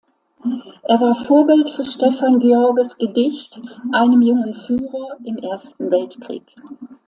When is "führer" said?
4.65-5.15